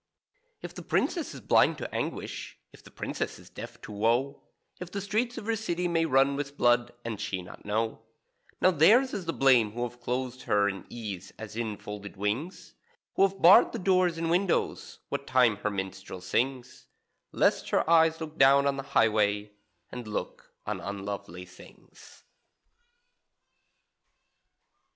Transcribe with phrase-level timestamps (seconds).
[0.63, 4.41] If the Princess is blind to anguish, if the Princess is deaf to woe,
[4.79, 8.01] If the streets of her city may run with blood, and she not know,
[8.59, 12.73] Now theirs is the blame who have closed her in ease as in folded wings,
[13.13, 16.87] Who have barred the doors and windows, what time her minstrel sings,
[17.31, 19.51] Lest her eyes look down on the highway,
[19.93, 22.23] _And look on unlovely things.